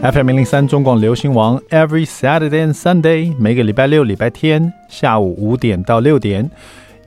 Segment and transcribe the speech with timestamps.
[0.00, 6.48] FM 零零三中广流行王，Every Saturday and Sunday，每个礼拜六、礼拜天下午五点到六点，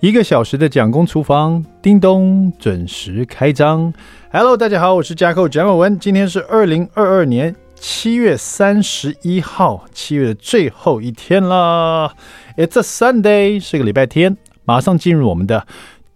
[0.02, 3.94] 一个小时的蒋公厨房，叮咚准时开张。
[4.34, 12.14] Hello，大家好，我是 Jacko 蒋伟文，今天是二零二二年七月三十一号，七月的最后一天了。
[12.58, 14.36] It's a Sunday，是个礼拜天，
[14.66, 15.66] 马上进入我们的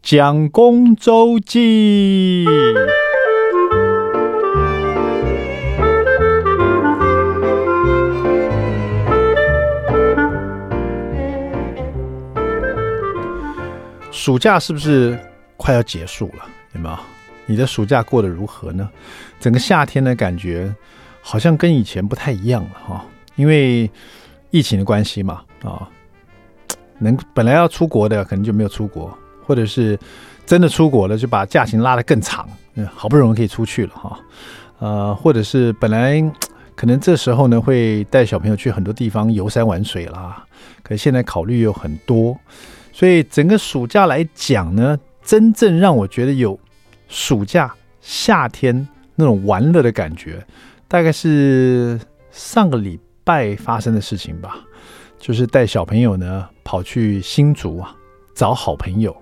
[0.03, 2.45] 蒋公周记。
[14.25, 15.15] 暑假是不是
[15.55, 16.43] 快要结束了？
[16.73, 16.97] 有没有？
[17.45, 18.89] 你的暑假过得如何呢？
[19.39, 20.73] 整个夏天的感觉
[21.21, 23.87] 好像跟以前不太一样了哈，因为
[24.49, 25.87] 疫情的关系嘛啊，
[26.97, 29.15] 能本来要出国的可能就没有出国，
[29.45, 29.95] 或者是
[30.43, 32.49] 真的出国了就把假期拉得更长，
[32.95, 34.19] 好不容易可以出去了哈，
[34.79, 36.19] 呃，或者是本来
[36.75, 40.43] 可能这时候呢会带小朋友去很多地方游山玩水啦，
[40.81, 42.35] 可是现在考虑有很多。
[42.95, 46.57] 所以整个暑假来讲呢，真正让我觉得有
[47.09, 50.41] 暑假夏天那种玩乐的感觉，
[50.87, 51.99] 大概是
[52.31, 54.61] 上个礼拜发生的事情吧。
[55.19, 57.93] 就是带小朋友呢跑去新竹啊
[58.33, 59.13] 找好朋友，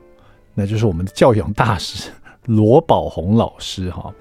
[0.54, 2.12] 那就是我们的教养大师
[2.46, 4.14] 罗宝红老师哈。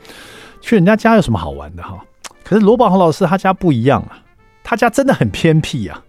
[0.62, 2.02] 去人家家有什么好玩的哈？
[2.42, 4.16] 可是罗宝红老师他家不一样啊，
[4.64, 6.02] 他家真的很偏僻啊。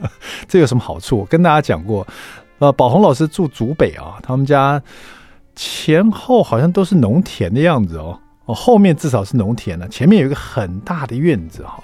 [0.48, 1.18] 这有什么好处？
[1.18, 2.06] 我跟大家讲过。
[2.58, 4.82] 呃，宝鸿老师住竹北啊，他们家
[5.54, 8.18] 前后好像都是农田的样子哦。
[8.46, 11.82] 哦，后面至少是农田了，前面有一个很大的院子哈。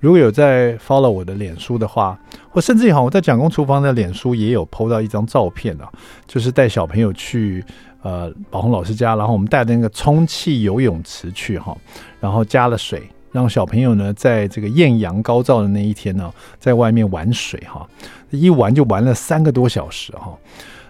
[0.00, 2.18] 如果有在 follow 我的脸书的话，
[2.50, 5.90] 或甚至于哈，我在蒋公厨房的脸书也有 po 到一张照片啊，
[6.26, 7.64] 就是带小朋友去
[8.02, 11.76] 呃宝鸿老师家，然后我们带的那个充气游泳池去哈，
[12.20, 13.02] 然后加了水。
[13.30, 17.86] 让小朋友呢，在这个艳阳高照的那一天呢，在外面玩水哈，
[18.30, 20.36] 一玩就玩了三个多小时哈。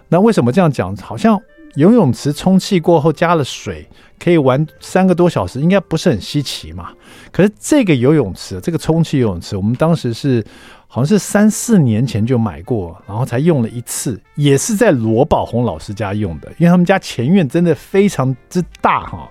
[0.07, 0.95] 那为什么这样讲？
[0.97, 1.39] 好像
[1.75, 3.87] 游泳池充气过后加了水，
[4.17, 6.91] 可以玩三个多小时，应该不是很稀奇嘛。
[7.31, 10.43] 可是这个游泳池，这个充气游泳池，我们当时是
[10.87, 19.29] 好像是三四年前就买过，然后才用了一次，也是在罗宝红老师家用的，因为他们家前院真的非常之大哈，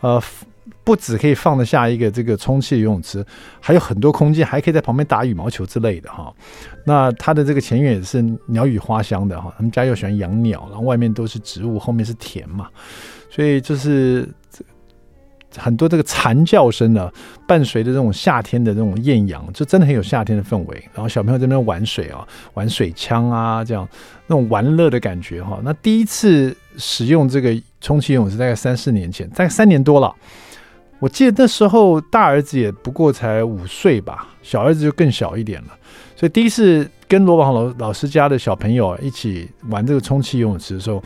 [0.00, 0.22] 呃。
[0.84, 3.24] 不止可以放得下一个这个充气游泳池，
[3.58, 6.30] 还有很多空间，还可以在旁边打羽毛球之类的哈。
[6.84, 12.68] 那他的这个前院也是鸟语花香的哈，他们家又喜欢养鸟，然后外面都是植物，后面是田嘛，
[13.30, 14.28] 所以就是
[15.56, 17.10] 很多这个蝉叫声呢，
[17.48, 20.84] 伴随着这种夏天的这种艳阳，就真的很有夏天的氛围。
[20.92, 23.88] 然后小朋友在那边玩水啊，玩水枪啊，这样
[24.26, 25.58] 那种玩乐的感觉哈。
[25.64, 30.14] 那第一次使用这个充气游泳池大概三四年前，大概三年多了。
[31.04, 35.68] 我记得那时候大儿子也不过才五岁吧，小儿子就更小一点了。
[36.16, 41.04] 所以第一次跟罗宝老老师家的小朋友一起玩这个充气游泳池的时候，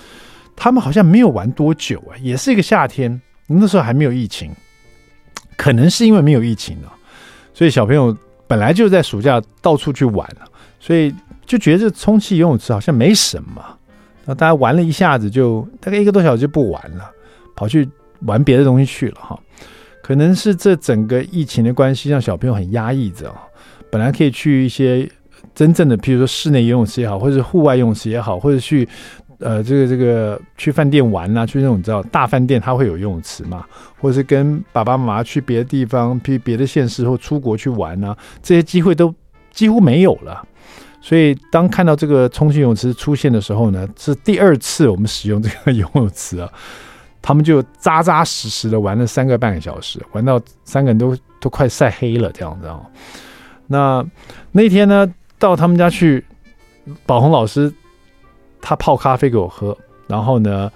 [0.55, 4.53] 他们好像没有玩多久啊，也是一个夏天，那时候还没有疫情，
[5.57, 6.93] 可能是因为没有疫情了，
[7.53, 8.17] 所以小朋友
[8.47, 10.47] 本来就在暑假到处去玩了，
[10.79, 11.13] 所以
[11.45, 13.61] 就觉得这充气游泳池好像没什么，
[14.27, 17.11] 那大家玩了一下子就大概一个多小时就不玩了，
[17.57, 17.89] 跑去
[18.21, 19.37] 玩别的东西去了哈。
[20.09, 23.43] 可能是这整个疫情的关系，让小朋友很压抑着啊。
[23.91, 25.07] 本来可以去一些
[25.55, 28.89] 真正的，譬如说室内游泳池也好，或者是户外游泳池也好，或者去
[29.39, 33.67] 呃这个这个去饭店玩啊，去那种你知道大饭店它会有游泳池嘛，
[34.01, 39.15] 或者是跟爸爸妈妈去别的地方，去别的县市或出国去玩啊，这些机会都
[39.51, 40.43] 几乎没有了。
[41.03, 46.51] 所以当看到这个充气泳池出现的时候呢，是第二次我们使用这个游泳池啊。
[47.21, 52.81] 他们就扎扎实实的玩了三个半个小时，玩到三个人都都快晒黑了这样子啊。
[53.67, 54.05] 那
[54.53, 55.07] 那天呢，
[55.39, 56.25] 到他们家去，
[57.05, 57.73] 宝红老师
[58.61, 60.71] 他泡咖啡给我喝，然后呢，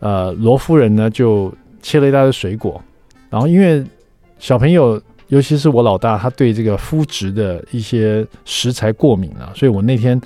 [0.00, 2.82] 呃，罗夫人呢就切了一大堆水果，
[3.30, 3.84] 然后因为
[4.38, 10.20] 小朋友，尤其是我老大，他对这个麸质的一些食材过敏啊，所以我那天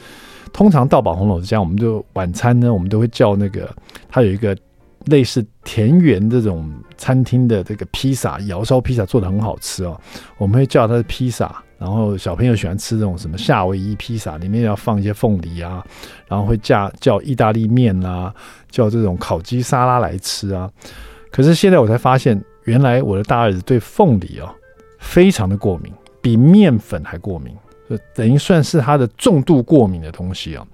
[0.52, 3.68] 通常到宝红老师家，我们就晚餐呢，我们都会叫那个
[4.08, 4.56] 他有一个。
[5.06, 10.00] 类似田园这种餐厅的这个披萨，窑烧披萨做得很好吃哦。
[10.38, 15.84] 我们会叫它的披萨，然后小朋友喜欢吃这种什么夏威夷披萨，里面要放一些凤梨啊，
[16.28, 18.34] 然后会叫叫意大利面啊，
[18.70, 20.70] 叫这种烤鸡沙拉来吃啊。
[21.30, 24.48] 可是现在我才发现，原来我的大儿子对凤梨哦
[24.98, 27.54] 非常的过敏，比面粉还过敏，
[27.88, 30.66] 就等于算是他的重度过敏的东西啊。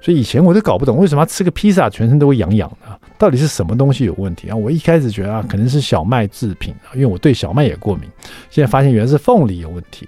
[0.00, 4.54] 所以以前我都搞不懂为什么要吃个披萨全身都会痒痒的，到底是什么东西有问题啊？
[4.54, 8.08] 我一开始觉得啊，可能是小麦制品啊，因为我对小麦也过敏。
[8.48, 10.06] 现在发现原来是凤梨有问题，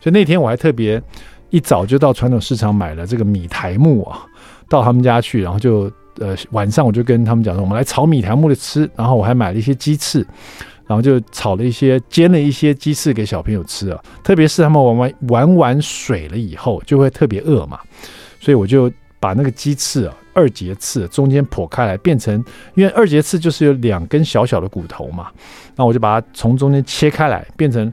[0.00, 1.00] 所以那天我还特别
[1.50, 4.26] 一早就到传统市场买了这个米苔目啊，
[4.68, 10.26] 到他们家去，然后就呃晚上我就跟他们讲说，我们来炒米苔目的吃，然后我还买了一些鸡翅。
[10.88, 17.78] 然后就炒了一些、煎了一些鸡翅给小朋友吃啊，特别是他们玩完玩完水了以后，就会特别饿嘛，
[18.40, 18.90] 所以我就
[19.20, 22.42] 把那个鸡翅啊，二节翅中间剖开来，变成
[22.74, 25.28] 因为二节翅就是有两根小小的骨头嘛，
[25.76, 27.92] 那我就把它从中间切开来，变成。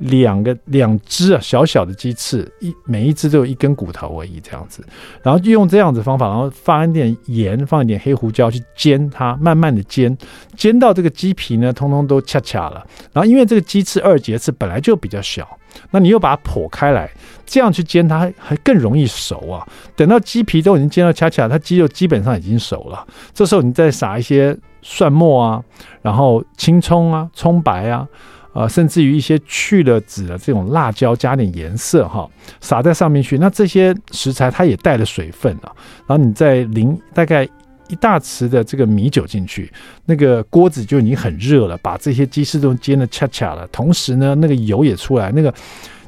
[0.00, 4.82] 两个两只啊，小小的鸡翅，一每一只都有一根骨头而已，这样子，
[5.22, 10.16] 然后就用这样子方法，然后放一点盐，放一点黑胡椒去煎它，慢慢的煎，
[10.56, 12.86] 煎到这个鸡皮呢，通通都恰恰了。
[13.12, 15.46] 然后因为这个鸡翅二节翅本来就比较小，
[15.90, 17.10] 那你又把它剖开来，
[17.44, 19.68] 这样去煎它还更容易熟啊。
[19.94, 23.06] 等到鸡皮都已经煎到恰恰，它鸡肉基本上已经熟了。
[23.34, 25.62] 这时候你再撒一些蒜末啊，
[26.00, 28.08] 然后青葱啊，葱白啊。
[28.52, 32.28] 啊、甚至于一些去了籽的这种辣椒，加点颜色哈，
[32.60, 33.38] 撒在上面去。
[33.38, 35.70] 那这些食材它也带了水分啊。
[36.06, 37.48] 然后你再淋大概
[37.88, 39.72] 一大匙的这个米酒进去，
[40.04, 43.64] 那个锅子就已经很热了，把这些鸡翅都煎得恰恰了。
[43.68, 45.54] 同时呢，那个油也出来，那个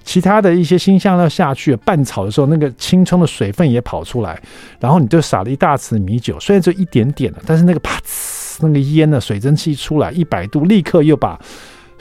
[0.02, 4.40] 其他的一些新香料下去拌炒的时候，那个青葱的水分也跑出来。
[4.80, 11.40] 然后你就撒了一大匙米酒，虽然就一点点了，但是那个啪呲，那个烟的水蒸气出来，一百度立刻又把。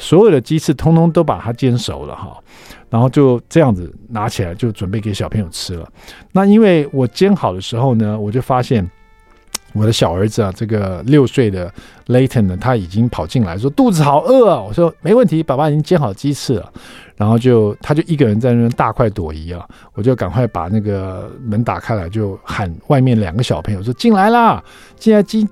[0.01, 2.35] 所有的鸡翅通通都把它煎熟了哈，
[2.89, 5.87] 然后就这样子拿起来就准备给小朋友吃了。
[6.31, 8.89] 那因为我煎好的时候呢，我就发现
[9.73, 11.71] 我的小儿子啊，这个六岁的
[12.07, 14.59] Layton 呢，他已经跑进来说肚子好饿啊。
[14.59, 16.73] 我说没问题，爸爸已经煎好鸡翅了。
[17.15, 19.63] 然后就他就一个人在那边大快朵颐啊，
[19.93, 24.63] 我就赶快把那个门打开来，就喊外面两个小朋友说进来啦，
[24.97, 25.47] 进来鸡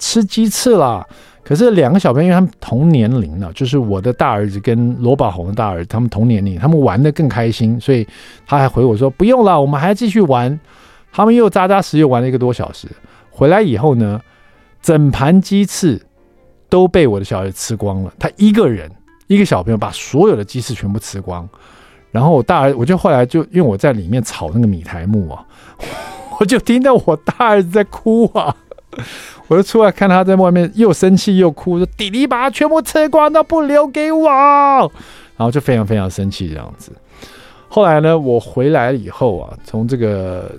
[0.00, 1.06] 吃鸡翅了。
[1.44, 8.06] 可是两个小朋友，因为他们同年龄呢，就是我的大儿子跟罗宝红的大儿子，他们同年龄，他们玩的更开心，所以
[8.46, 10.58] 他还回我说不用了，我们还要继续玩。
[11.12, 12.88] 他们又扎扎实实又玩了一个多小时，
[13.28, 14.20] 回来以后呢，
[14.80, 16.00] 整盘鸡翅
[16.70, 18.12] 都被我的小儿子吃光了。
[18.18, 18.90] 他一个人
[19.26, 21.46] 一个小朋友把所有的鸡翅全部吃光，
[22.10, 25.44] 然后我大儿我就后来就因为我在里面炒那个米苔目啊，
[26.40, 28.56] 我就听到我大儿子在哭啊。
[29.48, 34.28] 我就出来看他在外面又生气又哭，说：“弟弟把它全部吃光都不留给我。”
[35.36, 36.92] 然后就非常非常生气这样子。
[37.68, 40.52] 后来呢，我回来以后啊，从这个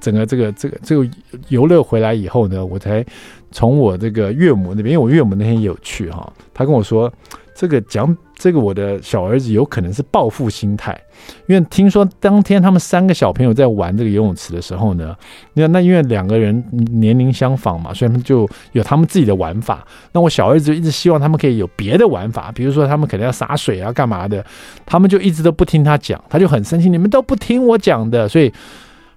[0.00, 1.08] 整个这个这个这个
[1.48, 3.04] 游乐回来以后呢，我才
[3.50, 7.12] 从我这个岳母那边，因为我岳母那天也有去哈，他跟我说。
[7.60, 10.98] 这个讲这个，我的小儿子有可能是报复心态，
[11.46, 15.14] 因为听说当天他们三个小朋友在玩这个游泳池的时候呢，
[15.52, 19.86] 那那因为两个人年龄相仿嘛，所以他们就有他们自己的玩法。
[20.12, 24.42] 那我小儿子就一直希望他们可以有别的玩法，比如说他们可能要洒水啊，干嘛的，
[24.86, 28.26] 他们就一直都不听他讲，他就很生气，你们都不听我讲的。
[28.26, 28.50] 所以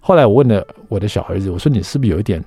[0.01, 2.43] 后来我问了我的小儿子，我说你是不是有一点？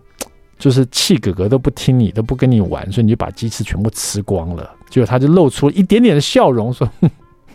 [0.58, 4.70] 就是气哥哥都不听你，都不跟你玩，所以你就把鸡翅全部吃光了。
[4.88, 7.10] 结果他就露出一点点的笑容，说：“哼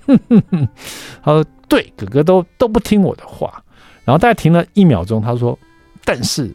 [0.05, 0.67] 哼哼哼。”
[1.23, 3.63] 他说：“对，哥哥都都不听我的话。”
[4.05, 5.57] 然后大概停了一秒钟，他说
[6.05, 6.53] ：“但是。”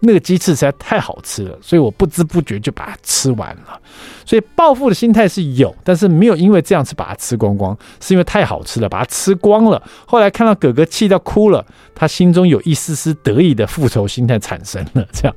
[0.00, 3.80] 那个鸡翅实在太好吃了，所以我不知不觉就把它吃完了。
[4.24, 9.82] 所以报复的心态是有，但是没有因为这样子把它吃光光，是因为太好吃了，把它吃光了。
[10.06, 11.64] 后来看到哥哥气到哭了，
[11.94, 15.04] 他心中有一丝丝得意的复仇心态产生了。
[15.12, 15.34] 这样，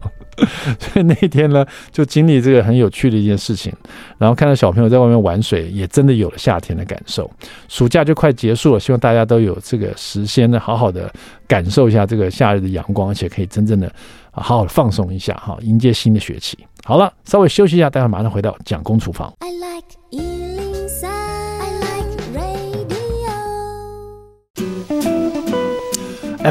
[0.78, 3.74] 所以那天呢，就经历这个很有趣的一件事情。
[4.18, 7.30] 然后看到小朋友在外面玩水，也真的有了夏天的感受。
[7.70, 11.12] 暑假就快结束了，希望大家都有这个时间呢，好好的
[11.48, 13.92] 感受一下这个夏日的阳光，而且可以真正的。
[14.32, 16.58] 好好的放松一下哈，迎接新的学期。
[16.84, 19.32] 好了，稍微休息一下，待会马上回到蒋公厨房。
[19.40, 23.30] I like 103, I like radio.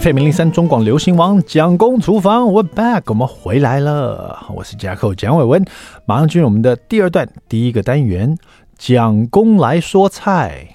[0.01, 4.47] FM 零零三中广流行王蒋公厨房，We're back，我们回来了。
[4.55, 5.65] 我是夹克蒋伟文，
[6.05, 8.37] 马上进入我们的第二段第一个单元，
[8.79, 10.69] 蒋公来说菜。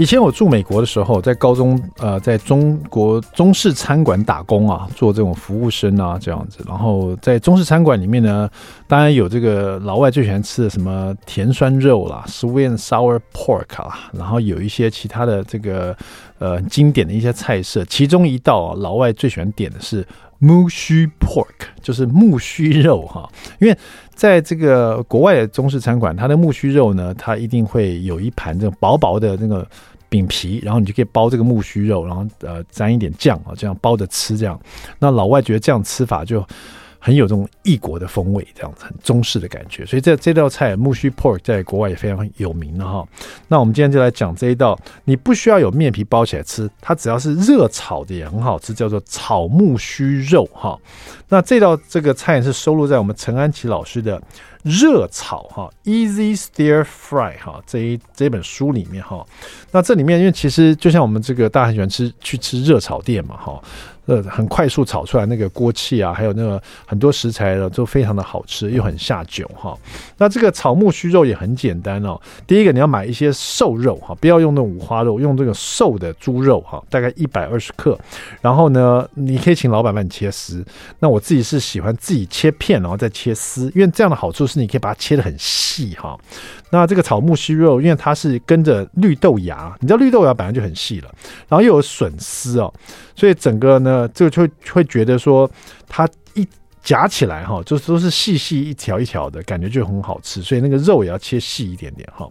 [0.00, 6.64] 以前我住美国的时候，在高中呃，在中国中式餐馆打工啊，做这种服务生啊，这样子。
[6.66, 8.48] 然后在中式餐馆里面呢，
[8.88, 15.94] 当然有这个老外最喜欢吃的什么甜酸肉啦，sweet sour pork 啦，然后有一些其他的这个
[16.38, 17.84] 呃经典的一些菜色。
[17.84, 20.02] 其中一道啊，老外最喜欢点的是
[20.40, 23.28] Mushy pork，就是木须肉哈。
[23.58, 23.76] 因为
[24.14, 29.66] 在这个国外的中式餐馆，它的木须肉呢，它一定会有一盘这种薄薄的那个
[30.10, 34.60] 饼皮，然后你就可以包这个木须肉，然后呃沾一点酱啊，这样包着吃这样。
[34.98, 36.46] 那老外觉得这样吃法就。
[37.02, 43.04] 很有这种异国的风味，这样子很中式的感觉，所以这这道菜木须 pork 在国外也非常有名的哈。
[43.48, 50.78] 那我们今天就来讲这一道，你不需要有面皮包起来吃，它只要是热炒的也很好吃，叫做炒木须肉哈。
[51.30, 54.20] 那这道这个菜是收录在我们陈安琪老师的
[54.62, 59.24] 热炒哈 Easy Stir Fry 哈这一这本书里面哈。
[59.70, 63.62] 那这里面因为其实就像我们这个大家很喜欢吃去吃热炒店嘛哈。
[64.10, 69.78] 呃，很快速炒出来那个锅气啊，还有那个很多食材呢，都非常的好吃，又很下酒哈。
[70.18, 72.20] 那这个草木须肉也很简单哦。
[72.44, 77.96] 第一个你要买一些瘦肉哈，不要用那五花肉，用这个瘦的猪肉哈，大概一百二十克。
[78.40, 80.64] 然后呢，你可以请老板帮你切丝。
[80.98, 86.18] 那我自己是喜欢自己切片，然后再切丝，因为这样的好处是你可以把它切得很细哈。
[86.70, 91.10] 那这个草木须肉，因为它是跟着绿豆芽，你知道绿豆芽本来就很细了，
[91.48, 92.72] 然后又有笋丝哦，
[93.14, 95.50] 所以整个呢，就就会觉得说
[95.88, 96.08] 它
[96.82, 102.28] 夹起来哈，就都是细细一条一条的感觉就很好吃，所以那个肉也要切细一点点哈。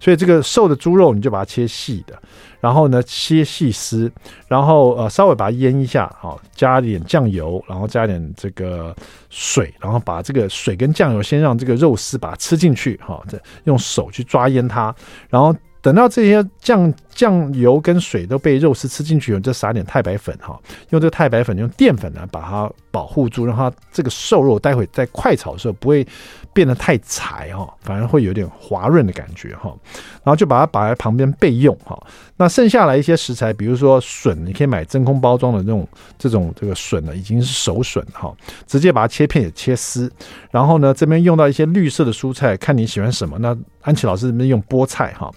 [0.00, 2.20] 所以这个瘦的猪肉你就把它切细的。
[2.60, 4.10] 然后呢，切细丝，
[4.46, 8.94] 然后呃稍微把它腌一下，好，加点酱油，然后加点这个
[9.30, 14.94] 水，然后把这个水跟酱油先让这个肉丝把它吃进去，哈，再用手去抓腌它，
[15.28, 15.54] 然后。
[15.82, 20.58] 等到这些酱酱油跟水都被肉丝吃进去，就撒点太白粉哈，
[20.90, 26.06] 用这个太白粉用淀粉呢把它保护住，让它这个瘦肉待会在快炒的时候不会
[26.52, 29.74] 变得太柴哈，反而会有点滑润的感觉哈。
[30.22, 31.98] 然后就把它摆在旁边备用哈。
[32.36, 38.34] 那剩下来一些食材，比如说笋，你可以买真空包装的这种这种这个笋呢，已经是熟笋哈，
[38.66, 40.10] 直接把它切片也切丝。
[40.50, 43.38] 然后呢，这边用到一些绿色的蔬菜，看你喜欢什么。
[43.38, 45.30] 那安琪老师这边用菠菜哈。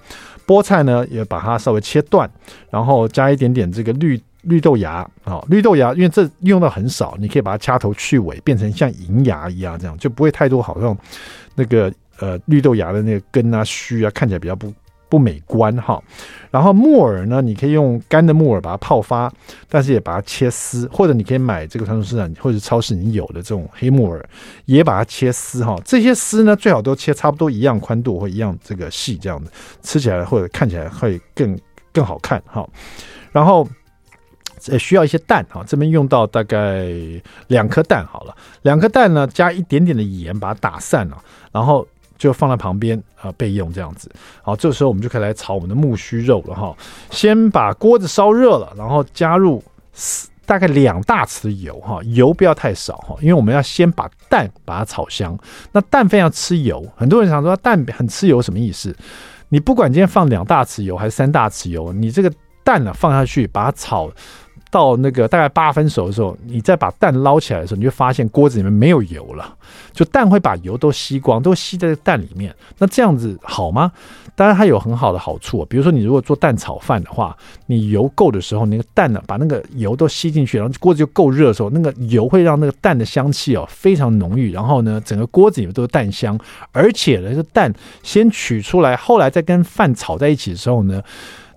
[0.45, 2.29] 菠菜呢，也把它稍微切断，
[2.69, 10.97] 然后加一点点这个绿绿豆芽啊，绿豆芽，因为这用的很少，你可以把它掐头去尾，变成像银芽一样，这样就不会太多，好像
[11.55, 14.73] 那个呃绿豆芽的那个根啊须啊，看起来比较不。
[15.13, 16.01] 不美观哈，
[16.49, 19.31] 然后木耳呢，你可以用干的木耳把它泡发，
[19.69, 24.27] 但是也把它切丝，或者你可以买这个传统市场或者超市你有的这种黑木耳，
[24.65, 25.79] 也把它切丝哈。
[25.85, 29.51] 这些丝呢，最好都切差不多一样宽度或一样这个细，这样子
[29.83, 31.55] 吃起来或者看起来会更
[31.93, 32.67] 更好看哈。
[33.31, 33.67] 然后
[34.69, 36.87] 呃需要一些蛋哈，这边用到大概
[37.49, 41.87] 两颗蛋好了，两颗蛋呢加一点点的盐把它打散了，然后。
[42.23, 44.09] 就放在旁边啊，备用这样子。
[44.41, 46.73] 好，这时候我们就可以来炒我们的木须肉了哈。
[47.11, 49.61] 先把锅子烧热了，然后加入
[50.45, 55.37] 大概两大匙的油哈，油不要太少哈，因为我们要先把蛋把它炒香。
[55.73, 58.95] 那蛋非常吃油，很多人想说蛋很吃油什么意思？
[59.49, 62.31] 你不管今天放两大匙油还是三大匙油，你这个
[62.63, 64.09] 蛋呢、放下去把它炒。
[64.73, 69.55] 到那个大概八分熟的时候，你再把蛋捞起来的时候，你就发现锅子里面没有油了，
[69.91, 72.51] 就蛋会把油都吸光，都吸在蛋里面。
[72.79, 73.91] 那这样子好吗？
[74.35, 77.37] 当然它有很好的好处，比如说你如果做蛋炒饭的话，
[77.67, 86.35] 你油够的时候，那个蛋呢把那个油都吸进去，然后锅子就够热的时候，那个油会让那个蛋的香气哦非常浓郁，然后呢整个锅子里面都是蛋香，
[86.71, 90.99] 而且呢这蛋先取出来，后来再跟饭炒在一起的时候呢。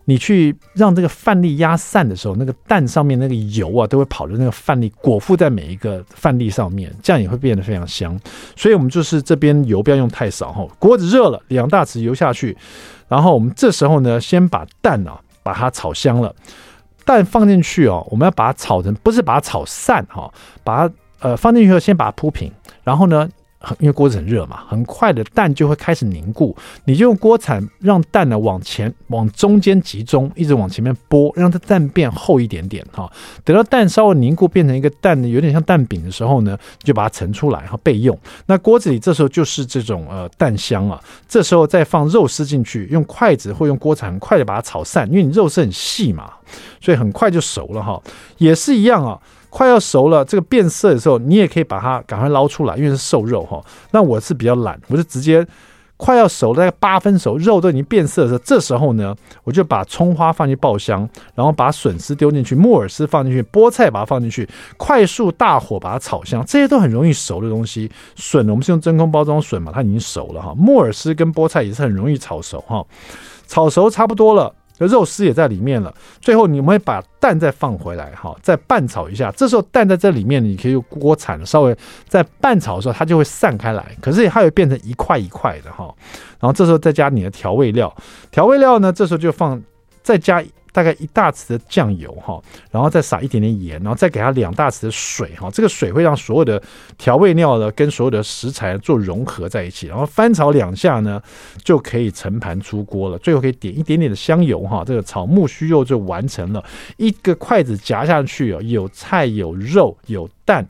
[0.08, 8.16] 你去让这个饭粒压散的时候，那个蛋上面那个油啊，都会跑到那个饭粒裹覆在每一个饭粒上面，这样也会变得非常香。
[8.54, 10.64] 所以，我们就是这边油不要用太少哈。
[10.78, 12.56] 锅子热了，两大匙油下去，
[13.08, 16.34] 然后我们这时候呢，先把蛋啊把它炒香了。
[17.04, 20.32] 蛋放进去哦，我们要把它炒成，不是把它炒散哈，
[20.62, 22.52] 把它呃放进去后先把它铺平，
[22.84, 23.28] 然后呢。
[23.80, 33.10] 因为锅子很热嘛，很快的蛋就会开始凝固，你就用锅铲让蛋呢往前往中间集中，一直往前面拨，让它蛋变厚一点点哈。
[33.44, 38.16] 等到蛋稍微凝固，变成一个蛋呢有点像蛋饼的时候呢，就把它盛出来哈备用。
[38.46, 46.30] 那锅子里这时候就是这种呃蛋香啊，这时候再放肉丝进去，用筷子或用锅铲很快的把它炒散，因为你肉丝很细嘛，
[46.80, 48.00] 所以很快就熟了哈。
[48.38, 49.18] 也是一样啊。
[49.56, 53.58] 快要熟了，这个变色的时候，你也可以把它赶快捞出来，因为是瘦肉哈。
[53.90, 55.46] 那我是比较懒，我就直接
[55.96, 64.46] 快要熟了，大概八分熟，肉都已经变色的时候，这时候呢，我就把葱花放进爆香，然后把笋丝丢进去，木耳丝放进去，菠菜把它放进去，
[64.76, 67.90] 快速大火把它炒香，这些都很容易熟的东西。
[68.14, 70.52] 笋我们是用真空包装笋嘛，它已经熟了哈。
[70.54, 72.84] 木耳丝跟菠菜也是很容易炒熟哈，
[73.46, 74.54] 炒熟差不多了。
[74.84, 75.94] 肉丝也在里面了。
[76.20, 79.32] 最后你们会把蛋再放回来，哈，再拌炒一下。
[79.32, 81.76] 这时候蛋在这里面，你可以用锅铲稍微
[82.08, 83.96] 在拌炒的时候，它就会散开来。
[84.02, 85.94] 可是它会变成一块一块的，哈。
[86.40, 87.94] 然后这时候再加你的调味料，
[88.30, 89.62] 调味料呢，这时候就放
[90.02, 90.44] 再加。
[90.76, 92.38] 大概一大匙的酱油哈，
[92.70, 95.50] 然后再撒一点点盐，然后再给它两大匙的水哈。
[95.50, 96.62] 这个水会让所有的
[96.98, 101.18] 调味料呢跟所有的食材做融合在一起，然后翻炒两下呢，
[101.64, 103.18] 就可以盛盘出锅了。
[103.20, 106.62] 最后可以点一点点的香油哈，这个炒木须肉就完成了。
[106.98, 110.68] 一个筷子夹下去，有菜有肉有蛋，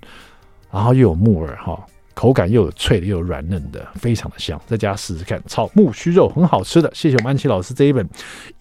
[0.70, 1.84] 然后又有木耳哈。
[2.16, 4.58] 口感又有脆的，又有软嫩的，非常的香。
[4.66, 6.90] 在家试试看，炒木须肉很好吃的。
[6.94, 8.08] 谢谢我们安琪老师这一本《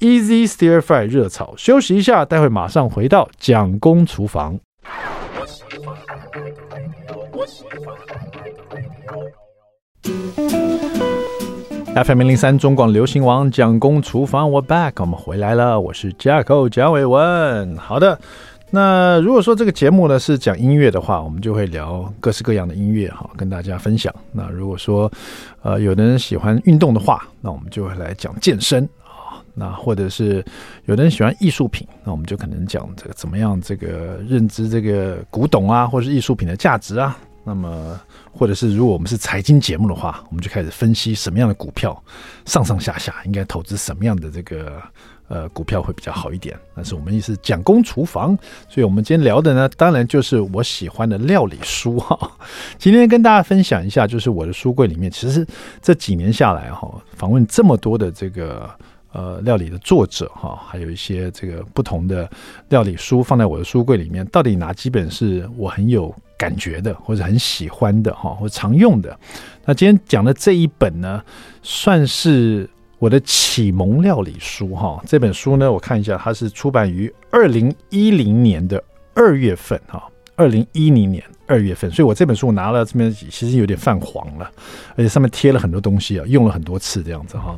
[0.02, 1.54] Easy Stir Fry》热炒。
[1.56, 4.60] 休息一下，待会马上回到蒋公厨房。
[11.96, 17.78] FM 零零三中广流行王蒋公厨房，我 back，我们回来了，我是 Jacko 蒋伟文。
[17.78, 18.20] 好的。
[18.76, 24.14] 那如果说这个节目呢是讲音乐的话，我们就会聊各式各样的音乐哈，跟大家分享。
[24.34, 25.10] 那如果说
[25.62, 29.40] 呃有的人喜欢运动的话，那我们就会来讲健身啊。
[29.54, 30.44] 那或者是
[30.88, 37.18] 有的人喜欢艺术品，那我们就可能讲这个怎么样这个认知这个古董啊，或是艺术品的价值啊。
[37.46, 37.98] 那么
[38.34, 41.98] 或者是如果我们是财经节目的话，我们就开始分析什么样的股票
[42.44, 44.82] 上上下下应该投资什么样的这个。
[45.28, 48.38] 呃，股票会比较好一点，但是我们意思讲公厨房，
[48.70, 52.32] 所以我们今天聊的呢，当然就是我喜欢的料理书哈。
[52.78, 55.44] 今天跟大家分享一下，就是我的书柜里面，其实
[55.82, 58.70] 这几年下来哈，访问这么多的这个
[59.14, 62.30] 呃料理的作者哈，还有一些这个不同的
[62.70, 69.18] 料理书放在我的书柜里面，到底哪几本是我很有感觉的，或者很喜欢的哈，或常用的？
[69.66, 71.20] 那今天讲的这一本呢，
[71.64, 72.70] 算是。
[73.06, 78.84] 我的启蒙料理书哈，这本书呢，我看一下，它是出版于二零一零年的
[79.14, 80.04] 二月份哈，
[80.36, 84.52] 二零一零年二月份，所以我这本书我拿了这边其实有点泛黄了，
[84.96, 87.56] 而且上面贴了很多东西啊，用了很多次这样子哈。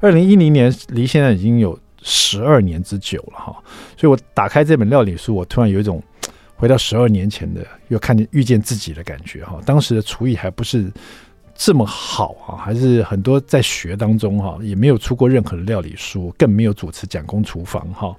[0.00, 3.56] 二零一零年离现在已经有十二年之久了哈，
[3.96, 6.02] 所以我打开这本料理书，我突然有一种
[6.54, 9.58] 回到十二年前的又看见遇见自己的感觉哈。
[9.64, 10.92] 当时的厨艺还不是。
[11.54, 18.14] 这么好啊，还是很多在学当中哈，也没有出过任何的料理书，更没有主持蒋公厨房哈。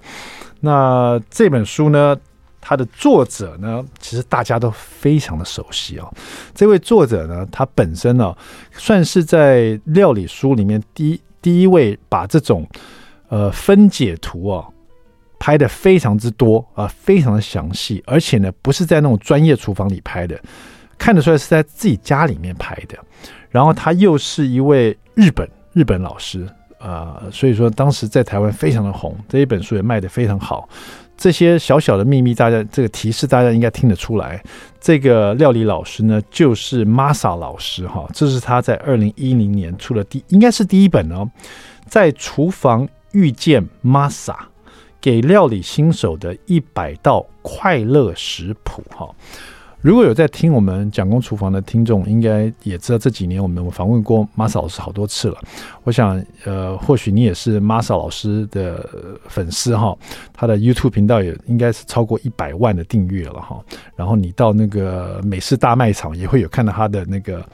[0.59, 2.15] 那这本书呢，
[2.61, 6.09] 它的作者呢，其实大家都非常的熟悉啊。
[6.55, 8.33] 这位作者呢，他本身呢，
[8.71, 12.65] 算是在料理书里面第一第一位把这种
[13.27, 14.65] 呃分解图啊
[15.37, 20.39] 拍得非常之多啊，非常的详细，而且呢，不是在那种专业厨房里拍的。
[21.03, 22.97] 看得出来是在自己家里面拍的，
[23.49, 26.47] 然后他又是一位日本日本老师，
[26.79, 30.69] 呃，所以说当时在台湾非常的红，这一本书也卖得非常好。
[31.17, 34.41] 这些小小的秘密，大家这个提示大家应该听得出来。
[34.79, 41.29] 这个料理老师呢，就是 Masa 老师哈，这是他在二零一零年出的第，应该是第一本哦，
[41.85, 44.37] 在厨房遇见 Masa，
[45.01, 49.09] 给料理新手的一百道快乐食谱哈。
[49.83, 55.37] 如果有在听我们蒋公厨房的听众，应该也知道这几年我们访问过 Masa 老师好多次了。
[55.83, 58.89] 我想，呃，或许你也是 Masa 老师的
[59.27, 59.93] 粉丝哈，
[60.31, 63.61] 他的 YouTube 频道也应该是超过一百万的订阅了哈。
[63.97, 67.45] 然后你到那个美式大卖场也会有看到他的那个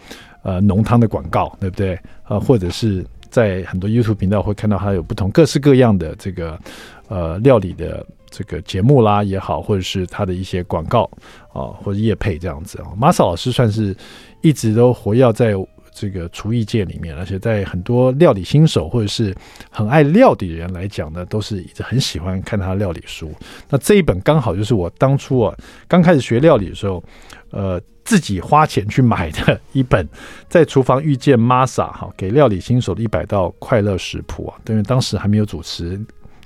[0.43, 1.99] 呃浓汤的广告，对不对？
[2.27, 6.59] 呃，或者是在很多 YouTube 频道会看到他有不同各式各样的这个
[7.07, 8.05] 呃料理的。
[8.31, 11.09] 这个节目啦也好，或者是他的一些广告
[11.53, 13.95] 啊，或者叶配这样子啊玛莎老师算是
[14.41, 15.53] 一直都活跃在
[15.91, 19.35] 这个厨艺界里面，而且在很多料理新手或者是
[19.69, 23.31] 很爱料理的人来讲呢，都是一直很喜欢看他的料理书。
[23.67, 25.53] 那这一本刚好就是我当初啊
[25.87, 27.03] 刚开始学料理的时候，
[27.49, 30.07] 呃，自己花钱去买的 一本，
[30.47, 35.99] 在厨房遇见 Masa 哈，给料理新手的一百道快乐食谱啊，因为当时还没有主持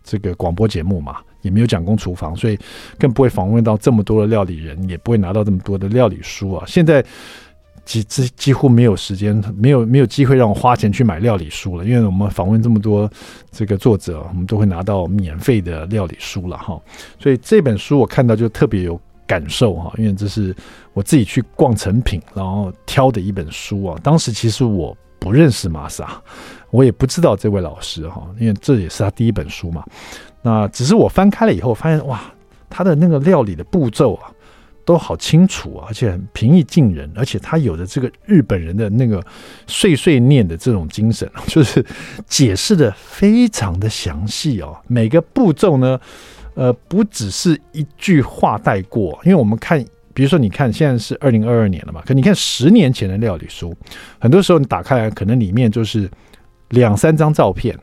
[0.04, 1.18] 这个广播节目嘛。
[1.44, 2.58] 也没有讲工厨房，所以
[2.98, 6.64] 更不会访问到这么多的料理人，也不会拿到这么多的料理书啊。
[6.66, 7.06] 现在
[7.86, 13.12] 几几几乎没有时间，没有没有机会让我花钱去买料理书了，因为我们访问这么多
[13.52, 16.82] 这个作者，我们都会拿到免费的料理书了哈。
[17.20, 20.56] 所以这本书我看到就特别有感受哈，因为这是
[20.94, 24.00] 我自己去逛成品，然后挑的一本书啊。
[24.02, 26.22] 当时其实我不认识玛莎，
[26.72, 29.86] 我也不知道这位老师哈，因为这也是他第一本书嘛。
[30.44, 32.22] 那只是我翻开了以后，发现哇，
[32.70, 34.30] 他的那个料理的步骤啊，
[34.84, 39.26] 都好清楚啊，而且很平易近人，而且他有着这个日本人的那个
[39.68, 41.84] 碎碎念的这种精神，就是
[42.28, 44.76] 解释的非常的详细哦。
[44.88, 45.98] 每个步骤呢，
[46.56, 53.74] 呃，不只是一句话带过，因为我们看，比如说你看现在是二零二二年了嘛，可你看十年前的料理书，
[54.20, 56.12] 很多时候你打开来，可能里面就是
[56.72, 57.80] 两三张照片。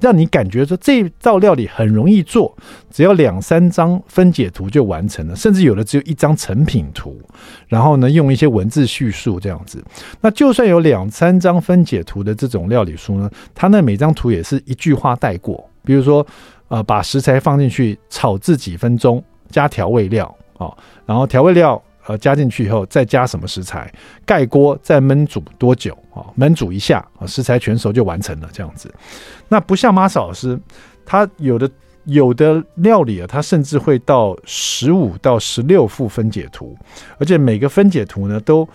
[0.00, 2.56] 让你感觉说这道料理很容易做，
[2.90, 7.20] 只要两三张分解图就完成了，甚至有的只有一张成品图，
[7.68, 9.84] 然后呢，用一些文字叙述这样子。
[10.20, 16.26] 那就算有两三张分解图的这种料理书呢，它那每张图也是一句话带过，比如说，
[16.68, 20.72] 呃，把食材放进去炒制几分钟，加调味料啊，
[21.04, 21.80] 然后调味料。
[22.10, 23.88] 呃，加进去以后再加什么食材，
[24.26, 26.26] 盖锅再焖煮多久啊？
[26.36, 28.92] 焖煮一下啊，食材全熟就完成了这样子。
[29.46, 30.58] 那不像 Masa 老师，
[31.06, 31.70] 他有的
[32.06, 36.76] 有的料理啊，他甚至会到十五到十六幅分解图，
[37.20, 38.68] 而且每个分解图呢都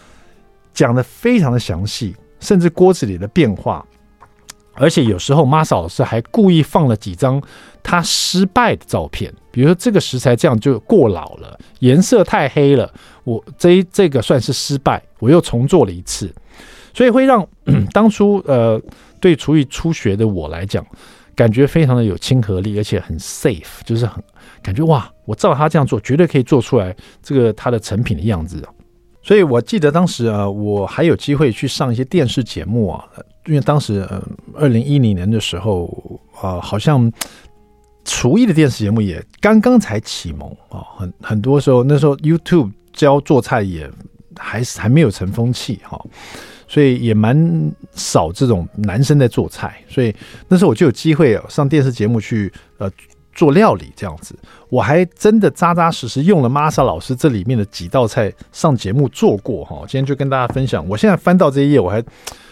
[0.73, 3.85] 讲得非常的详细，甚至锅子里的变化。
[4.75, 7.41] 而且有时候 Masa 老师还故意放了几张
[7.87, 12.91] 他失败的照片，比如说这个食材这样就过老了，颜色太黑了，
[13.23, 16.33] 我这这个算是失败，我又重做了一次，
[16.95, 17.47] 所以会让
[17.93, 18.81] 当初呃
[19.19, 20.83] 对厨艺初学的我来讲，
[21.35, 24.21] 感觉非常的有亲和力，而且很 safe，就是很
[24.63, 28.67] 感觉哇，我照他这样做，绝对可以做出来这个他的成品的样子。
[29.21, 33.05] 所以我记得当时啊，我还有机会去上一些电视节目啊。
[33.47, 34.19] 因为当时，呃，
[34.55, 37.11] 二零一零年的时候，啊、好像
[38.05, 43.91] 厨艺的电视节目也刚刚才启蒙啊、哦，很很多时候那时候 YouTube 教做菜也
[44.37, 46.05] 还是还没有成风气哈、哦，
[46.67, 47.35] 所以也蛮
[47.93, 50.15] 少这种男生在做菜，所以
[50.47, 52.89] 那时候我就有机会上电视节目去呃
[53.33, 54.33] 做料理这样子，
[54.69, 62.01] 我还真的扎扎实实用了 Masa 老师这里面的几道菜上节目做过哈、哦，今天就跟大家分享，我现在翻到这一页我还。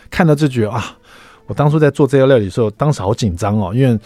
[0.09, 0.95] 看到这句啊，
[1.47, 3.99] 我当初在做这道料理的时候，当时好紧张哦，因为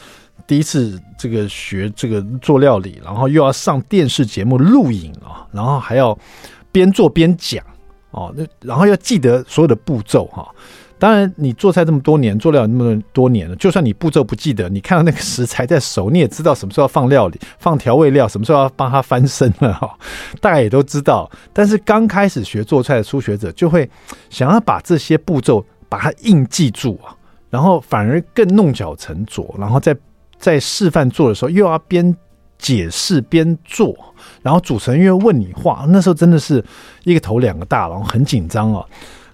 [0.48, 6.18] 第一次这个学这个做料理，然后又要上电视节目录影啊，然后还要
[6.72, 7.64] 边做边讲
[8.12, 10.48] 哦，那然后要记得所有的步骤哈。
[10.98, 19.96] 当然，你做菜这么多年，做料理那么多年了，就算你步骤不记得，你看到那个食材在熟，你也知道什么时候要放料理、放调味料，什么时候要帮它翻身了哈，
[20.42, 21.30] 大概也都知道。
[21.54, 23.88] 但是刚开始学做菜的初学者，就会
[24.30, 25.64] 想要把这些步骤。
[25.90, 27.16] 把它硬记住啊，
[27.50, 29.96] 然后反而更弄巧成拙，然后在
[30.38, 32.16] 在示范做的时候又要边
[32.58, 33.96] 解释边做，
[34.42, 36.64] 然后主持人又问你话，那时候真的是
[37.04, 38.86] 一个头两个大，然后很紧张啊。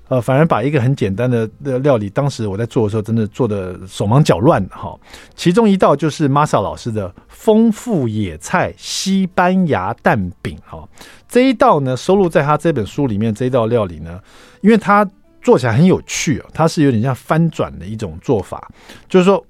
[0.10, 4.94] 呃，反而把一个很简单的的料理，当时我在做的时候，真的做的手忙脚乱哈。
[5.36, 10.88] 其中一道就是 Masa 老师的丰富野菜西班牙蛋饼哈，
[11.28, 14.20] 这一道呢收录在他这本书里面，这一道料理呢，
[14.62, 15.10] 因为他。
[15.42, 18.66] 做起来很有趣哦，它是有点像翻转的一种做法，
[19.10, 19.46] 就是说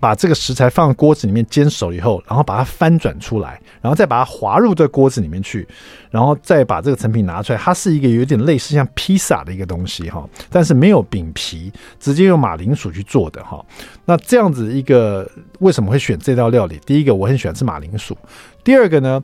[0.00, 5.68] 把这个食材放锅子里面煎熟以后，然后把它翻转出来，然后再把它滑入这锅子里面去，
[6.10, 7.58] 然后再把这个成品拿出来。
[7.58, 13.64] 它是一个有点类似像披萨的一个东西哈，但是没有饼皮，直接用马铃薯去做的哈。
[14.06, 16.80] 那这样子一个为什么会选这道料理？
[16.86, 18.16] 第一个我很喜欢吃马铃薯，
[18.64, 19.22] 第二个呢？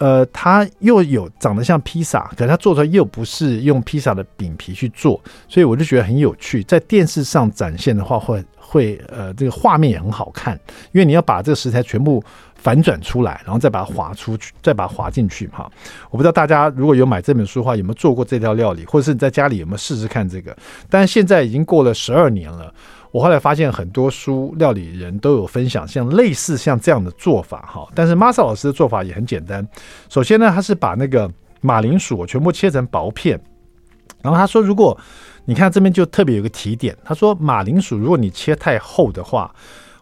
[0.00, 6.64] 呃，它又有长得像披萨，可是它做出来又不是用披萨的饼皮去做，所以我就觉得很有趣。
[6.64, 10.58] 在电视上展现的话会，会呃，这个画面也很好看，
[10.92, 15.70] 因为你要把这个食材全部反转出来，然后再把它划出去，再把它划进去哈。
[16.10, 20.56] 我不知道大家如果有买这本书的话，有没有做过这道料理，或者是你在家里有没有试试看这个？
[20.88, 22.72] 但现在已经过了十二年了。
[23.12, 29.66] 我后来发现很多书料理人都有分享像类似像这样的做法哈，但是 Masa 老师的做法也很简单。
[30.08, 31.28] 首先呢，他是把那个
[31.60, 33.40] 马铃薯全部切成薄片，
[34.22, 34.96] 然后他说，如果
[35.44, 39.52] 你看这边就特别有个提点，他说马铃薯如果你切太厚的话，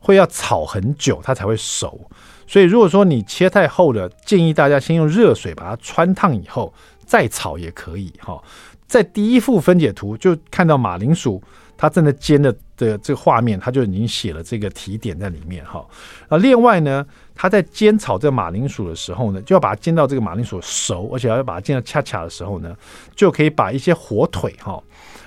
[0.01, 1.99] 会要炒很久它才会熟，
[2.47, 6.75] 所以如果说你切太厚了，建议大家先用热水把它汆烫以后
[7.07, 8.39] 再炒也可以哈。
[8.87, 11.43] 在第一幅分解图就看到马铃薯。
[11.79, 15.87] 他正在煎的的这个画面，他就已经写了这个提点在里面哈。
[16.29, 22.77] 啊，另外呢，他在煎炒这马铃薯的时候呢，就要把它煎到这个马铃薯熟，而且要把它煎到恰恰的时候呢，
[23.15, 24.83] 就可以把一些火腿哈，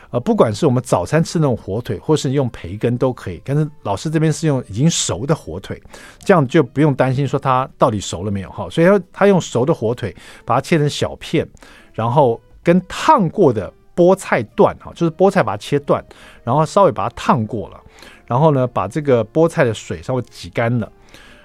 [0.10, 3.42] 呃，不管是我们早餐吃那种火腿，或是用培根都可以。
[3.46, 5.82] 但是老师这边是用已经熟的火腿，
[6.20, 8.70] 这样就不用担心说它到底熟了没有哈。
[8.70, 10.14] 所以他他用熟的火腿
[10.46, 11.48] 把它切成小片，
[11.94, 13.72] 然后跟烫过的。
[13.96, 16.04] 菠菜段哈，就是菠菜把它切断，
[16.44, 17.80] 然后稍微把它烫过了，
[18.26, 20.92] 然后呢，把这个菠菜的水稍微挤干了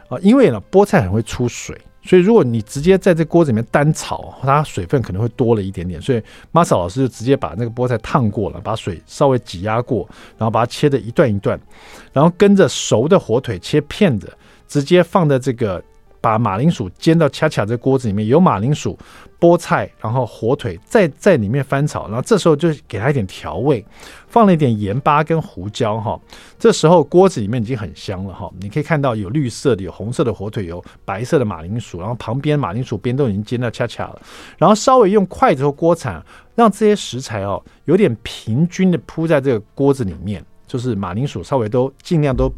[0.09, 6.01] 啊，因为呢，菠菜很会出水，所以如果你直接在这锅子里面单炒，它水分可能会多了一点点。
[6.01, 11.61] 所以 Masa 老师就直接把那个菠菜烫过了，把水稍微挤压过，然后把它切的一段一段，
[12.13, 14.33] 然后跟着熟的火腿切片子，
[14.69, 15.83] 直接放在这个。
[16.27, 18.99] 把马铃薯煎到恰恰这锅子里面，有马铃薯、
[19.39, 23.87] 菠菜，然后火腿再在里面翻炒，然后这时候就给它一点调味，
[24.27, 26.21] 放了一点盐巴跟胡椒哈。
[26.59, 34.21] 这时候锅子里面已经很香了哈，你可以看到有绿色的、有红色的火腿，有白色的马铃薯，然后旁边马铃薯边都已经煎到恰恰了，
[34.59, 36.21] 然后稍微用筷子或锅铲
[36.57, 42.53] 让这些食材哦有点平均的铺在这个锅子里面，就是马铃薯稍微都尽量都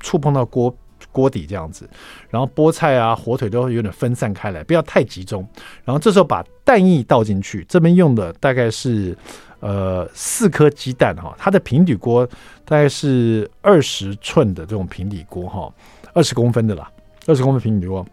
[0.00, 0.76] 触碰到锅。
[1.12, 1.88] 锅底这样子，
[2.30, 5.46] 然后菠菜啊、火腿都有点分散开来，不要太集中。
[5.84, 9.16] 然后这时候把蛋液倒进去，这边用的大概是
[9.60, 12.26] 呃四颗鸡蛋哈，它的平底锅
[12.64, 15.72] 大概是二十寸的这种平底锅哈，
[16.14, 16.90] 二十公分的啦，
[17.26, 18.04] 二十公分平底锅。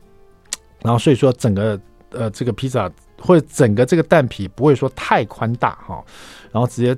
[0.84, 1.80] 然后所以说整个
[2.12, 6.04] 呃这个披萨或者整个这个蛋皮不会说太宽大哈，
[6.52, 6.96] 然后直接。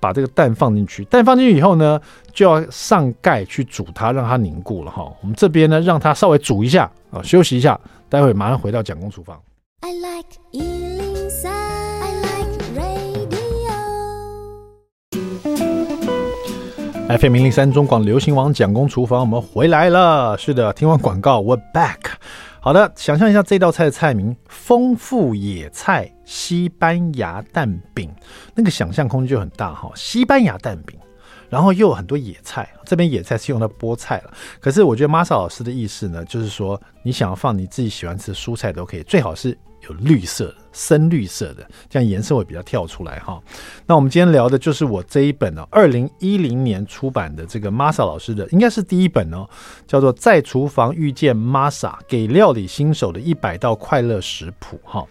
[0.00, 2.00] 把这个蛋放进去，蛋放进去以后呢，
[2.32, 5.04] 就要上盖去煮它，让它凝固了哈。
[5.20, 7.78] 我们这边呢，让它稍微煮一下啊，休息一下，
[8.08, 9.40] 待会马上回到蒋公厨房。
[9.80, 13.18] I like 103, I like radio.
[17.18, 20.36] FM 零零三中广流行网蒋公厨房，我们回来了。
[20.36, 21.98] 是的，听完广告，We're back。
[22.60, 28.14] 好的，想象一下这道菜的菜名：丰富野菜西班牙蛋饼。
[28.54, 29.90] 那个想象空间就很大哈。
[29.94, 30.98] 西班牙蛋饼，
[31.48, 32.68] 然后又有很多野菜。
[32.84, 34.32] 这边野菜是用到菠菜了。
[34.60, 39.56] 可是我觉得 Masa 老师的意思呢，就是说你想要放你自己喜欢吃蔬菜都可以，最好是。
[39.88, 43.40] 有绿色的、深绿色的，这样颜色会比较跳出来哈。
[43.86, 49.48] 那我们今天聊的就是我这一本呢，二零一零年出版的这个 Masa 老师的，应该是第一本哦，
[49.86, 55.06] 叫做《在厨房遇见 Masa》，给料理新手的一百道快乐食谱哈。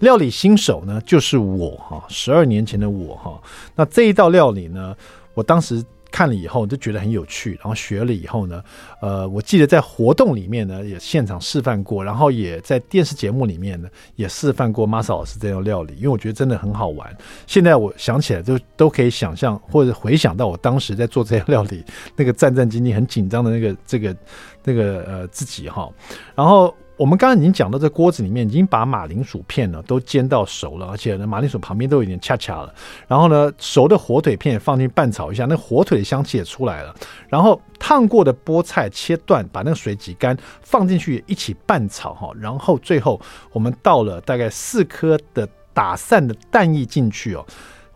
[0.00, 3.40] 料理新手呢，就是我哈，十二年前的我哈。
[3.74, 4.94] 那这一道料理呢，
[5.34, 5.84] 我当时。
[6.10, 8.62] 看了以后就觉得很有趣，然后学了以后呢，
[9.00, 17.16] 呃，我记得在活动里面呢也现场示范过，然后也在电视节目里面呢也示范过 m a s 老师这道料理，因为我觉得真的很好玩。
[17.46, 21.84] 现在我想起来就都可以想象或者回想到我当时在做这道料理
[22.16, 24.16] 那个战战兢兢、很紧张的那个这个
[24.64, 25.90] 那个呃自己哈，
[26.34, 26.74] 然后。
[26.98, 32.74] 我们刚刚已经讲到，这锅子里面已经把马铃薯片呢都煎到熟了，而且呢马铃薯旁边都有点恰恰了。
[33.06, 36.92] 然后呢熟的火腿片放进去拌炒一下，那火腿的香气也出来了。
[37.28, 42.32] 然后烫过的菠菜切断，把那个水挤干，放进去一起拌炒哈。
[42.34, 43.20] 然后最后
[43.52, 47.46] 我们倒了大概四颗的打散的蛋液进去哦。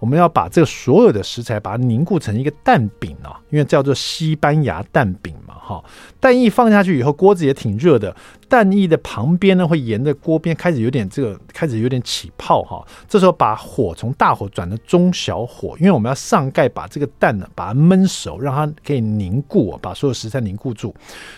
[0.02, 5.80] 我们要把这个所有的食材把它凝固成一个蛋饼啊，因为叫做西班牙蛋饼嘛，哈。
[6.18, 8.12] 蛋液放下去以后，锅子也挺热的，
[8.48, 12.84] 蛋液的旁边呢会沿着锅边开始有点这个开始有点起泡哈。
[13.08, 20.92] 这时候把火从大火转到中小火，因为我们要上盖把这个蛋呢把它焖熟，让它可以凝固，把所有食材凝固住。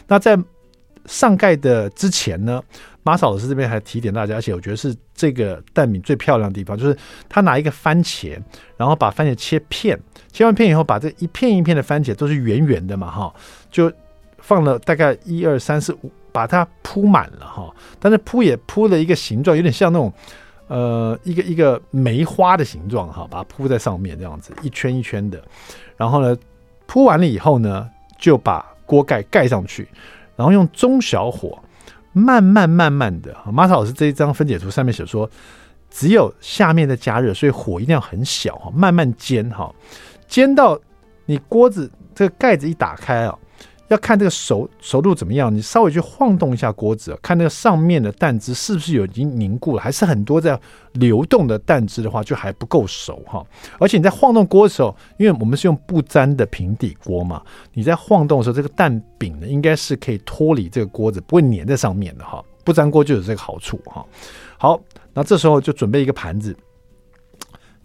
[0.09, 0.39] 那在
[1.07, 2.63] 上盖的之前呢
[3.03, 6.97] 马嫂老师这边还提点大家，而且我觉得是这个蛋饼最漂亮的地方，就是
[7.29, 8.41] 他拿一个番茄，
[8.79, 9.99] 然后把番茄切片，
[10.33, 13.35] 切完片以后，把这一片一片的番茄都是圆圆的嘛，哈，
[13.71, 13.93] 就
[14.39, 17.71] 放了大概一二三四五，把它铺满了哈。
[18.01, 20.11] 但是铺也铺了一个形状，有点像那种
[20.69, 25.43] 呃一个一个梅花的形状哈，把它铺在上面这样子一圈一圈的。
[25.99, 26.35] 然后呢，
[26.87, 27.87] 铺完了以后呢，
[28.19, 29.87] 就把锅盖盖上去，
[30.37, 31.59] 然后用中小火。
[32.17, 35.29] 慢慢慢慢的马超老师这一张分解图上面写说，
[35.91, 39.75] 只有下面在加热，所以火一定要很小哈，慢慢煎哈，
[40.29, 40.79] 煎到
[41.27, 43.37] 你锅子这个盖子一打开啊。
[43.89, 50.59] 要看这个熟熟度怎么样，你稍微去晃动一下锅子，看那个上面的蛋汁是不是有已经凝固了，还是很多在
[50.93, 53.45] 流动的蛋汁的话，就还不够熟哈。
[53.79, 57.43] 而且你在晃动锅的时候，因为我们是用不粘的平底锅嘛，
[57.73, 62.43] 你在晃动的时候，这个蛋饼呢应该是可以脱离这个锅子，不会粘在上面的哈。
[62.65, 64.05] 不粘锅就有这个好处哈。
[64.57, 64.81] 好，
[65.13, 66.57] 那这时候就准备一个盘子。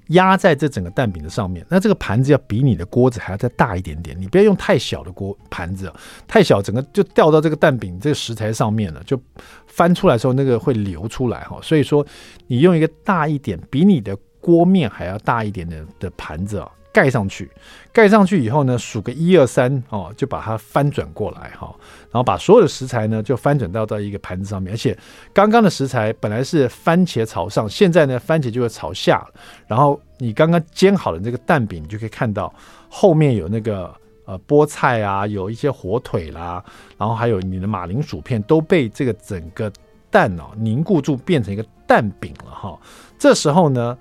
[0.10, 5.91] 压在这整个蛋饼的上面，那这个盘子要比你的锅子还要再大一点点，你不要用太小的锅盘子，
[6.28, 9.19] 太小整个就掉到这个蛋饼这个食材上面了，就
[9.67, 11.60] 翻出来的时候那个会流出来哈。
[11.62, 12.06] 所以说
[12.48, 16.69] 你用一个大一点，比你的锅面还要大一点的的盘子啊。
[16.91, 17.49] 盖上去，
[17.93, 21.73] 盖上去以后呢，数个一二三哦，就把它翻转过来哈，
[22.12, 24.97] 然后把所有的食材呢就翻转到到一个盘子上面，而且
[25.34, 29.25] 刚刚的食材本来是番茄朝上，现在呢番茄就会朝下，
[29.67, 32.54] 然后你刚刚煎好的这个蛋饼，你就可以看到
[32.89, 33.93] 后面有那个
[34.25, 36.63] 呃菠菜啊，有一些火腿啦，
[36.97, 39.71] 然后还有你的马铃薯片都被这个整个
[40.10, 42.78] 蛋哦凝固住变成一个蛋饼了哈。
[43.19, 43.97] 这时候呢，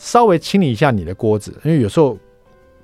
[0.00, 2.18] 稍微清理一下你的锅子，因为有时候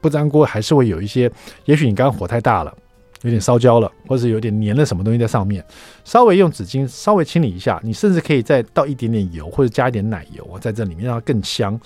[0.03, 1.33] 不粘锅还是会有一些，
[1.65, 2.77] 也许你刚刚火太大了，
[3.23, 5.65] 有点烧焦了，或者有点粘了什么东西在上面，
[6.05, 7.81] 稍微用纸巾稍微清理一下。
[7.83, 11.81] 你甚至可以再倒一点点油，或者加一点奶油在这里面，让它更香。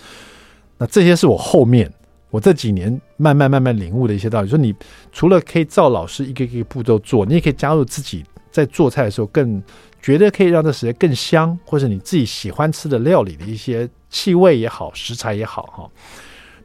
[0.76, 1.88] 那这些是我后面
[2.30, 4.48] 我这几年慢慢慢慢领悟的一些道理。
[4.48, 4.74] 说你
[5.12, 9.62] 除了可以照老师一个一个步骤做，你也可以加入自己在做菜的时候更
[10.02, 15.90] 觉得可以让这食材更香，或者你自己喜欢吃的料理的一些气味也好，食材也好哈。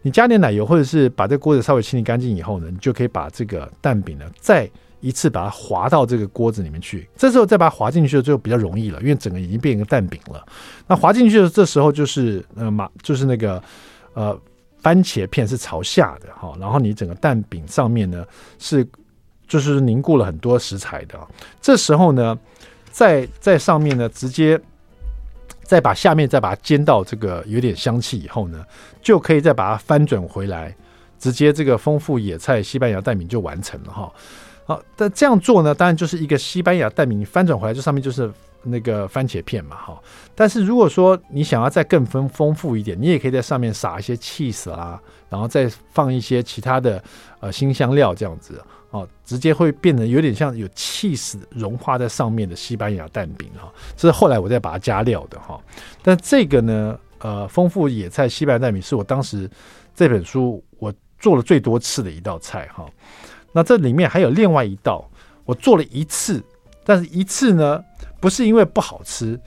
[0.01, 7.09] 你加点奶油，或者是把这锅子稍微清理干净以后呢，你就可以把这个蛋饼呢再一次把它滑到这个锅子里面去。
[7.15, 10.45] 这时候再把它滑进去就比较容易了，因为整个已经变成蛋饼了。
[10.85, 13.61] 那滑进去的这时候就是呃马就是那个
[14.13, 14.39] 呃
[14.77, 18.23] 番茄片是朝下的哈，然后你整个蛋饼上面呢
[18.59, 18.87] 是
[19.47, 21.19] 就是凝固了很多食材的。
[21.59, 22.37] 这时候呢，
[22.91, 24.61] 在在上面呢直接。
[25.65, 28.63] 再把下面再把它煎到这个有点香气以后呢，
[29.01, 30.73] 就可以再把它翻转回来，
[31.19, 34.11] 直接这个丰富野菜西班牙蛋饼就完成了哈。
[34.65, 38.31] 好，但这样做呢，当然就是一个西班牙蛋饼，你翻转回来，这上面就是
[38.63, 40.01] 那个番茄片嘛哈。
[40.33, 44.99] 但是如果说你想要再更丰丰富一点，你也可以在上面撒一些 cheese 啦，
[45.29, 47.03] 然后再放一些其他的
[47.39, 48.59] 呃新香料这样子。
[48.95, 55.59] 哦，直接会变得有点像有起司融化在上面的西班牙蛋饼哈，这是后来我再把它加料的哈。
[56.01, 59.49] 但这个呢，呃，丰富野菜西班牙蛋饼是我当时
[59.93, 62.85] 这本书我做了最多次的一道菜哈。
[63.51, 65.05] 那这里面还有另外一道，
[65.43, 66.41] 我做了一次，
[66.85, 67.83] 但是一次呢，
[68.21, 69.37] 不是因为不好吃。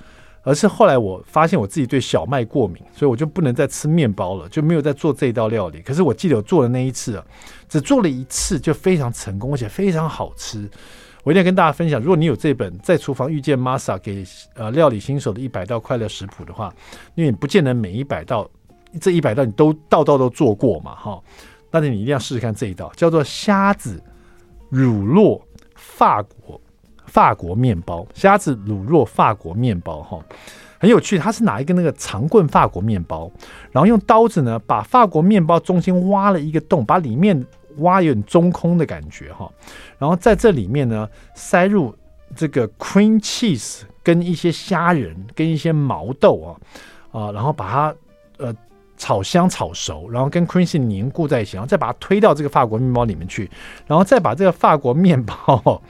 [0.48, 5.82] 而是后来我发现我自己对小麦过敏，所以我就不能再吃面包了，就没有再做这道料理。
[5.82, 7.24] 可是我记得我做的那一次啊，
[7.68, 10.66] 只做了一次就非常成功，而且非常好吃。
[11.22, 16.74] 我一定要跟大家分享，如果你有这本《在厨房遇见 Masa 给呃料理新手的一百道快乐食谱》的话，
[17.14, 18.50] 因为你不见得每一百道
[18.98, 21.22] 这一百道你都道道都做过嘛，哈，
[21.70, 24.02] 那你一定要试试看这一道，叫做虾子
[24.70, 25.38] 乳酪
[25.74, 26.58] 法国。
[27.18, 30.24] 法国面包，虾子卤肉法国面包，哈，
[30.78, 31.18] 很有趣。
[31.18, 33.28] 它是拿一个那个长棍法国面包，
[33.72, 37.44] 然后用刀子呢，把法国面包中心挖了一个洞，把里面
[37.78, 39.50] 挖有点中空的感觉，哈，
[39.98, 41.92] 然后在这里面呢，塞入
[42.36, 47.94] 这个 cream cheese 跟一些虾仁跟一些毛豆啊，啊，然后把它
[48.36, 48.54] 呃
[48.96, 53.50] 炒香炒熟，然后跟 cream cheese 凝固在一起，然后再把它推到这个法国面包里面去，
[53.88, 55.82] 然后再把这个法国面包。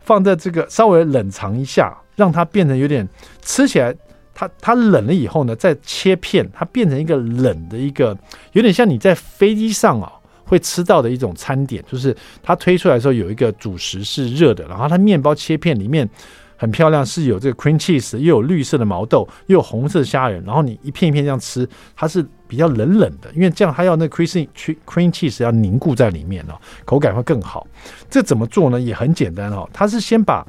[0.00, 3.08] 放在这个稍微冷藏一下，让它变成有点
[3.42, 3.94] 吃起来，
[4.34, 8.16] 它它冷了以后呢，再切片，它变成一个冷的一个，
[8.52, 10.12] 有点像你在飞机上啊
[10.44, 16.08] 会吃到的一种餐点，就是它推出来的时候有一个主食是热的，然后它面包切片里面。
[16.56, 24.48] 很漂亮，是有这个 cream cheese，又有绿色的毛豆，又有红色的虾仁，然后你一片一片这样吃，它是比较冷冷的，因为这样它要那 cream
[24.84, 27.64] cream cheese 要凝固在里面哦，口感会更好。
[28.10, 28.80] 这怎么做呢？
[28.80, 30.44] 也很简单哦，它是先把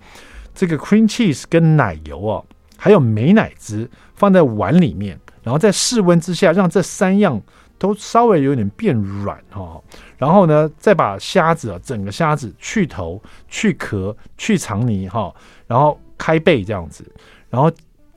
[0.55, 2.43] 这个 cream cheese 跟奶油哦，
[2.75, 7.39] 还有美乃滋放在碗里面，然后在室温之下让这三样
[7.77, 9.79] 都稍微有点变软哈，
[10.17, 15.31] 然后呢，再把虾子啊，整个虾子去头、去壳、去肠泥哈。
[15.67, 17.09] 然后开背这样子，
[17.49, 17.71] 然后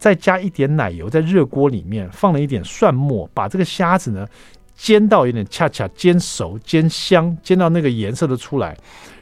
[0.04, 4.28] 再加一点奶油，在热锅里面放了一点蒜末，把这个虾子呢
[4.76, 8.76] 煎到有点恰恰煎熟、煎香，煎到那个颜色都出来。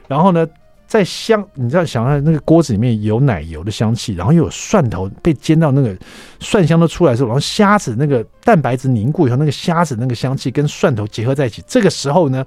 [0.09, 0.45] 然后呢，
[0.85, 5.95] 再香，你知道，想象那个锅子里面有奶油的香气，然后又有蒜头被煎到那个
[6.41, 11.63] 蒜香都出来的时候，然后虾子那个蛋白质凝固以后，那个虾子那个香气跟蒜头结合在一起。
[11.65, 12.45] 这个时候呢，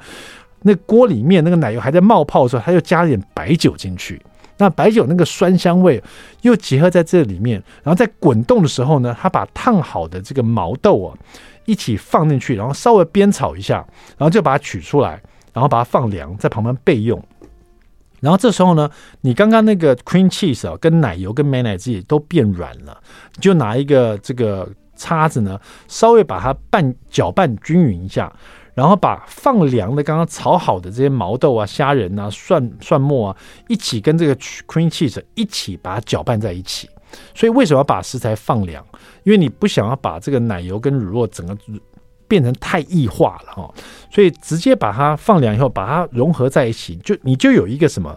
[0.61, 4.21] 那锅里面那个奶油还在冒泡的时候，他又加了点白酒进去。
[4.59, 6.03] 那白酒那个酸香味
[6.43, 11.19] 又结合在这里面，然后在滚动的时候呢，它把烫好的这个毛豆啊
[11.67, 15.21] 一起放进去，然后稍微煸炒一下，然后就把它取出来，
[15.53, 17.23] 然后把它放凉，在旁边备用。
[18.21, 18.91] 然后这时候呢，
[19.21, 22.99] 你刚刚那个 cream cheese 啊，跟奶油跟美奶滋也都变软了，
[23.35, 24.67] 你就拿一个这个
[24.97, 28.33] 叉子呢，稍微把它拌搅拌均匀一下。
[28.77, 33.37] 然后把放凉的刚刚炒好的这些毛豆啊、虾仁啊、蒜蒜末啊
[33.69, 36.87] 一起跟这个 cream cheese 一起把它搅拌在一起。
[37.35, 38.85] 所以为什么要把食材放凉？
[39.23, 41.57] 因为你不想要把这个奶油跟乳酪整个
[42.29, 43.75] 变成太异化了哈。
[44.11, 48.15] 所以直接把它放凉以后，把它融合在一起，就你就有一个什么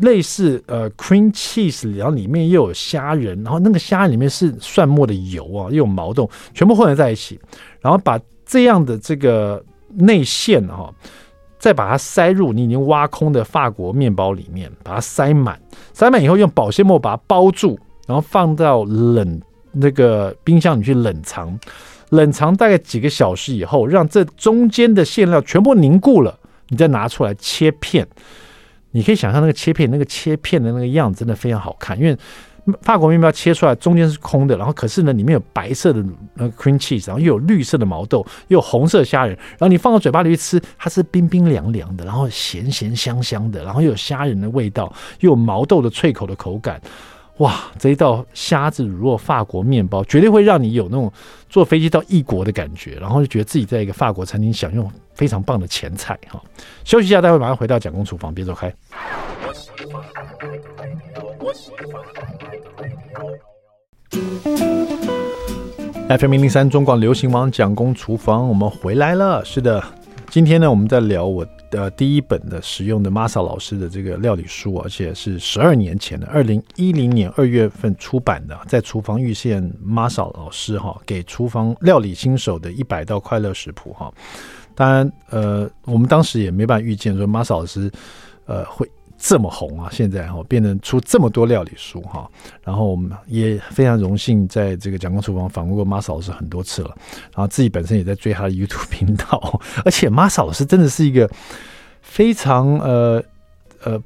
[0.00, 7.40] 类似呃 cream cheese，然后里面又有虾仁，然后那个虾里面是蒜末的油啊，又有毛豆，全部混合在一起，
[7.80, 9.64] 然后把这样的这个。
[9.98, 10.92] 内馅哈，
[11.58, 15.60] 再把它塞入你已经挖空的法国面包里面，把它塞满，
[15.92, 19.40] 塞满以后用保鲜膜把它包住，然后放到冷
[19.72, 21.58] 那个冰箱里去冷藏，
[22.10, 26.38] 冷藏大概几个小时以后，让这中间的馅料全部凝固了，
[26.68, 28.06] 你再拿出来切片。
[28.92, 32.16] 你可以想象那个切片，那个切片的那个样子真的非常好看，因为
[32.82, 36.04] 法国面包切出来中间是空的，然后可是呢里面有白色的
[36.34, 46.80] 那个 cream cheese，然后又有绿色的毛豆，又有红色虾仁，然后你放到嘴巴里去吃，它是冰冰凉凉的，然后咸咸香香的，然后又有虾仁的味道，又有毛豆的脆口的口感。
[47.38, 51.12] 哇，这一道虾子乳酪法国面包绝对会让你有那种
[51.48, 56.42] 坐飞机到异国的感觉，然后就觉得自己在一个法国餐厅享用非常棒的前菜哈。
[56.84, 58.74] 休息一下，待会马上回到蒋公厨房，别走开。
[66.18, 69.44] FM 零零三中广流行网蒋公厨房，我们回来了。
[69.44, 69.84] 是的，
[70.30, 71.46] 今天呢，我们在聊我。
[71.70, 84.10] 的第一本的使用的 Masa 老师的这个料理书，而且是十二年前的，二零一零年二月份出版的，在厨房遇见 Masa 老师哈，给厨房料理新手的一百道快乐食谱哈。
[84.74, 87.92] 当然，呃，我们当时也没办法预见说 Masa 老师，
[88.46, 88.88] 呃，会。
[89.18, 89.88] 这么红啊！
[89.92, 92.30] 现在哈变成出这么多料理书哈，
[92.62, 96.96] 然后我们也非常荣幸在这个蒋公厨房访问过马嫂老师很多次了，
[97.34, 101.28] 然后自己本身也在追他的 YouTube 频道，而且马嫂老师真的是一个
[102.00, 103.20] 非常呃
[103.82, 104.00] 呃，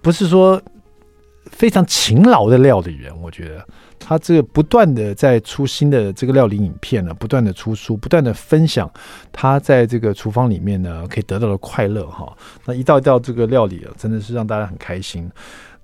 [0.00, 0.60] 不是说
[1.50, 3.66] 非常勤劳的料理人，我觉得。
[4.06, 8.90] 他这个不断的在出新的这个料理影片呢，不断的出书，不断的分享
[9.32, 12.30] 他在这个厨房里面呢可以得到的快乐哈。
[12.66, 15.30] 那一道一道这个料理啊，真的是让大家很开心。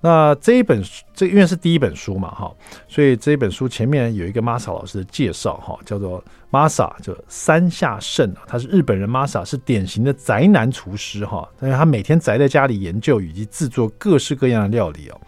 [0.01, 2.51] 那这一本书这因为是第一本书嘛哈，
[2.87, 15.21] 所以这一本书前面有一个 Masa 老师的介绍哈，叫做 Masa 就山下胜，他是日本人 Masa 是典型的宅男厨师哈，但是他每天宅在家里研究以及制作各式各样的料理哦。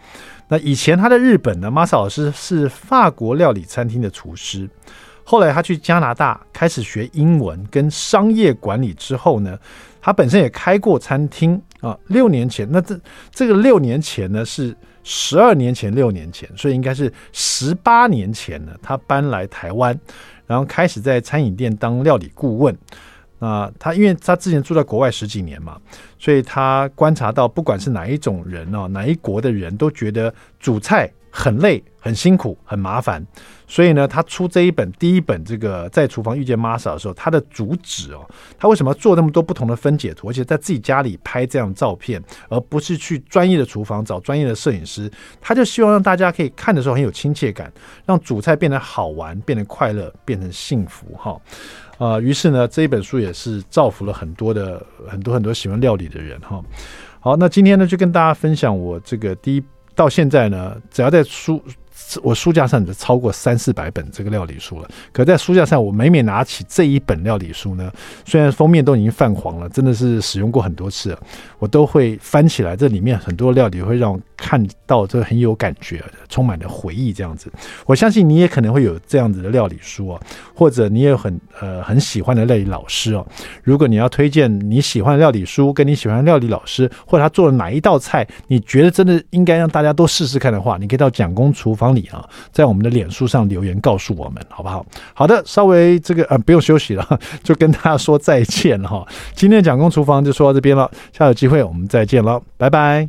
[0.48, 4.68] 那以前他在日本呢，Masa 老师是法国料理餐厅的厨师。
[5.26, 9.58] 后来他去加拿大开始学英文跟商业管理之后呢，
[10.02, 11.98] 他本身也开过餐厅啊。
[12.08, 12.98] 六年前，那这
[13.30, 19.98] 这个六年前呢是十二年前，六年前，所以应该是十八年前呢，他搬来台湾，
[20.46, 22.76] 然后开始在餐饮店当料理顾问。
[23.40, 25.78] 啊，他因为他之前住在国外十几年嘛，
[26.18, 33.26] 所以他观察到，不管是哪一种人哦，哪一国的人都觉得主菜很累、很辛苦、很麻烦。
[33.66, 38.24] 所以呢，他出这一本第一本这个在厨房遇见 Masa 的时候，他的主旨哦，
[38.56, 45.10] 他为什么要做那么多不同的分解图，而且在自己家里拍这样照片，而不是去专业的厨房找专业的摄影师？
[45.40, 47.72] 他就希望让大家可以看的时候很有亲切感，
[48.06, 51.40] 让主菜变得好玩、变得快乐、变成幸福哈。
[51.98, 56.62] 啊，于是呢，这一本书也是造福了很多的很多很多喜欢料理的人哈。
[57.18, 59.64] 好，那今天呢，就跟大家分享我这个第一
[59.94, 61.62] 到现在呢，只要在书。
[62.22, 67.90] 我书架上就超过三四百本这个料理书了，可在书架上，我每每拿起这一本料理书呢，
[68.24, 71.16] 虽然封面都已经泛黄了，真的是使用过很多次，
[71.58, 77.50] 我都会翻起来，这里面很多料理会让我看到这很有感觉，充满了回忆这样子。
[77.86, 80.20] 我相信你也可能会有这样子的料理书哦，
[80.54, 83.26] 或者你也有很呃很喜欢的料理老师哦。
[83.62, 94.84] 如果你要推荐你喜欢的料理书，跟你喜欢的料理老师，或者他做了哪一道菜，你觉得真的应该让大家都试试看的话，你可以到蒋公厨房你啊，在我们的脸书上留言告诉我们，好不好？
[95.14, 99.06] 好的，稍微这个呃不用休息了， 就跟大家说再见了哈。
[99.34, 103.08] 今天的蒋公厨房就说到这边了，下有机会我们再见了，拜拜。